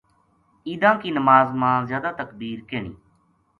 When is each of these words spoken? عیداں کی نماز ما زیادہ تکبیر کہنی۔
عیداں 0.67 0.95
کی 1.01 1.09
نماز 1.17 1.47
ما 1.61 1.71
زیادہ 1.89 2.11
تکبیر 2.19 2.59
کہنی۔ 2.69 2.93